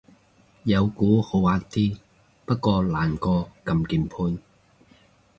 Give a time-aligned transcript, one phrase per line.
[0.63, 1.95] 有鼓好玩啲，
[2.43, 4.39] 不過難過撳鍵盤